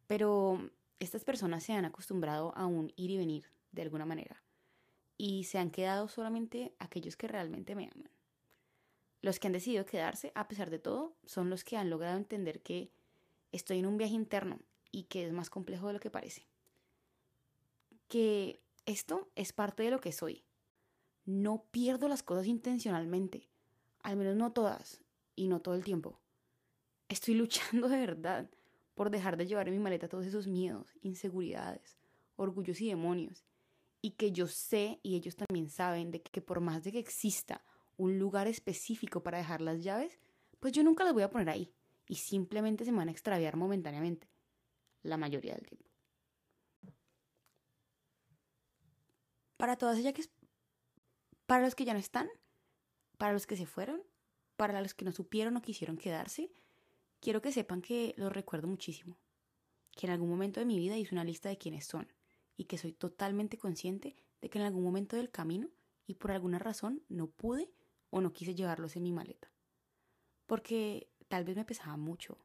Pero 0.06 0.70
estas 0.98 1.24
personas 1.24 1.64
se 1.64 1.72
han 1.72 1.84
acostumbrado 1.84 2.54
a 2.56 2.66
un 2.66 2.92
ir 2.96 3.10
y 3.10 3.16
venir 3.16 3.50
de 3.72 3.82
alguna 3.82 4.04
manera 4.04 4.42
y 5.16 5.44
se 5.44 5.58
han 5.58 5.70
quedado 5.70 6.08
solamente 6.08 6.74
aquellos 6.78 7.16
que 7.16 7.28
realmente 7.28 7.74
me 7.74 7.88
aman. 7.94 8.10
Los 9.20 9.38
que 9.38 9.46
han 9.46 9.52
decidido 9.52 9.86
quedarse, 9.86 10.32
a 10.34 10.48
pesar 10.48 10.68
de 10.68 10.80
todo, 10.80 11.16
son 11.24 11.48
los 11.48 11.62
que 11.62 11.76
han 11.76 11.90
logrado 11.90 12.16
entender 12.16 12.60
que 12.60 12.90
estoy 13.52 13.78
en 13.78 13.86
un 13.86 13.96
viaje 13.96 14.14
interno 14.14 14.58
y 14.90 15.04
que 15.04 15.26
es 15.26 15.32
más 15.32 15.48
complejo 15.48 15.86
de 15.86 15.92
lo 15.92 16.00
que 16.00 16.10
parece. 16.10 16.46
Que 18.08 18.60
esto 18.84 19.30
es 19.36 19.52
parte 19.52 19.84
de 19.84 19.92
lo 19.92 20.00
que 20.00 20.10
soy. 20.10 20.42
No 21.24 21.64
pierdo 21.70 22.08
las 22.08 22.22
cosas 22.22 22.46
intencionalmente, 22.46 23.48
al 24.02 24.16
menos 24.16 24.36
no 24.36 24.52
todas 24.52 25.02
y 25.36 25.48
no 25.48 25.60
todo 25.60 25.74
el 25.74 25.84
tiempo. 25.84 26.20
Estoy 27.08 27.34
luchando 27.34 27.88
de 27.88 27.98
verdad 27.98 28.50
por 28.94 29.10
dejar 29.10 29.36
de 29.36 29.46
llevar 29.46 29.68
en 29.68 29.74
mi 29.74 29.80
maleta 29.80 30.08
todos 30.08 30.26
esos 30.26 30.46
miedos, 30.46 30.94
inseguridades, 31.02 31.98
orgullos 32.36 32.80
y 32.80 32.88
demonios. 32.88 33.44
Y 34.00 34.12
que 34.12 34.32
yo 34.32 34.48
sé 34.48 34.98
y 35.02 35.14
ellos 35.14 35.36
también 35.36 35.68
saben 35.68 36.10
de 36.10 36.22
que 36.22 36.42
por 36.42 36.60
más 36.60 36.82
de 36.82 36.92
que 36.92 36.98
exista 36.98 37.64
un 37.96 38.18
lugar 38.18 38.48
específico 38.48 39.22
para 39.22 39.38
dejar 39.38 39.60
las 39.60 39.82
llaves, 39.82 40.18
pues 40.58 40.72
yo 40.72 40.82
nunca 40.82 41.04
las 41.04 41.12
voy 41.12 41.22
a 41.22 41.30
poner 41.30 41.48
ahí 41.48 41.72
y 42.08 42.16
simplemente 42.16 42.84
se 42.84 42.92
van 42.92 43.08
a 43.08 43.12
extraviar 43.12 43.56
momentáneamente, 43.56 44.28
la 45.02 45.16
mayoría 45.16 45.54
del 45.54 45.66
tiempo. 45.66 45.88
Para 49.56 49.76
todas 49.76 49.98
ellas 49.98 50.12
que 50.12 50.24
para 51.46 51.62
los 51.62 51.74
que 51.74 51.84
ya 51.84 51.92
no 51.92 51.98
están, 51.98 52.28
para 53.18 53.32
los 53.32 53.46
que 53.46 53.56
se 53.56 53.66
fueron, 53.66 54.02
para 54.56 54.80
los 54.80 54.94
que 54.94 55.04
no 55.04 55.12
supieron 55.12 55.56
o 55.56 55.62
quisieron 55.62 55.96
quedarse, 55.96 56.52
quiero 57.20 57.42
que 57.42 57.52
sepan 57.52 57.82
que 57.82 58.14
los 58.16 58.32
recuerdo 58.32 58.68
muchísimo, 58.68 59.18
que 59.92 60.06
en 60.06 60.12
algún 60.12 60.30
momento 60.30 60.60
de 60.60 60.66
mi 60.66 60.78
vida 60.78 60.96
hice 60.96 61.14
una 61.14 61.24
lista 61.24 61.48
de 61.48 61.58
quiénes 61.58 61.86
son 61.86 62.12
y 62.56 62.64
que 62.64 62.78
soy 62.78 62.92
totalmente 62.92 63.58
consciente 63.58 64.16
de 64.40 64.50
que 64.50 64.58
en 64.58 64.64
algún 64.64 64.84
momento 64.84 65.16
del 65.16 65.30
camino 65.30 65.70
y 66.06 66.14
por 66.14 66.32
alguna 66.32 66.58
razón 66.58 67.04
no 67.08 67.28
pude 67.28 67.72
o 68.10 68.20
no 68.20 68.32
quise 68.32 68.54
llevarlos 68.54 68.96
en 68.96 69.04
mi 69.04 69.12
maleta. 69.12 69.50
Porque 70.46 71.10
tal 71.28 71.44
vez 71.44 71.56
me 71.56 71.64
pesaba 71.64 71.96
mucho 71.96 72.44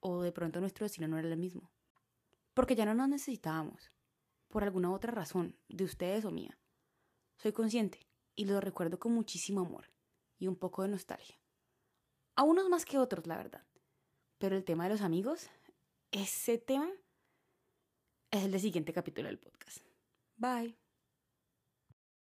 o 0.00 0.22
de 0.22 0.32
pronto 0.32 0.60
nuestro 0.60 0.84
destino 0.84 1.08
no 1.08 1.18
era 1.18 1.28
el 1.28 1.36
mismo. 1.36 1.70
Porque 2.54 2.74
ya 2.74 2.84
no 2.84 2.94
nos 2.94 3.08
necesitábamos, 3.08 3.92
por 4.48 4.64
alguna 4.64 4.92
otra 4.92 5.12
razón, 5.12 5.56
de 5.68 5.84
ustedes 5.84 6.24
o 6.24 6.30
mía. 6.30 6.58
Soy 7.36 7.52
consciente 7.52 8.07
y 8.38 8.44
lo 8.44 8.60
recuerdo 8.60 9.00
con 9.00 9.12
muchísimo 9.12 9.62
amor 9.62 9.90
y 10.38 10.46
un 10.46 10.54
poco 10.54 10.82
de 10.82 10.88
nostalgia. 10.88 11.36
A 12.36 12.44
unos 12.44 12.68
más 12.68 12.84
que 12.84 12.96
otros, 12.96 13.26
la 13.26 13.36
verdad. 13.36 13.66
Pero 14.38 14.56
el 14.56 14.64
tema 14.64 14.84
de 14.84 14.90
los 14.90 15.00
amigos, 15.00 15.50
ese 16.12 16.56
tema 16.56 16.88
es 18.30 18.44
el 18.44 18.52
del 18.52 18.60
siguiente 18.60 18.92
capítulo 18.92 19.26
del 19.26 19.40
podcast. 19.40 19.78
Bye. 20.36 20.87